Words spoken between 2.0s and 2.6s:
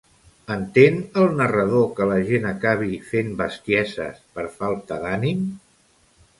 la gent